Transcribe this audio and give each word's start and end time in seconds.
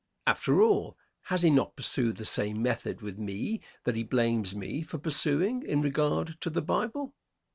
After 0.25 0.63
all, 0.63 0.97
has 1.25 1.43
he 1.43 1.51
not 1.51 1.75
pursued 1.75 2.17
the 2.17 2.25
same 2.25 2.63
method 2.63 3.01
with 3.03 3.19
me 3.19 3.61
that 3.83 3.95
he 3.95 4.01
blames 4.01 4.55
me 4.55 4.81
for 4.81 4.97
pursuing 4.97 5.61
in 5.61 5.81
regard 5.81 6.37
to 6.41 6.49
the 6.49 6.63
Bible? 6.63 7.13